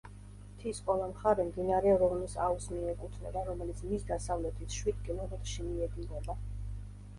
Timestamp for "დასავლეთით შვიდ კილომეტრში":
4.09-5.69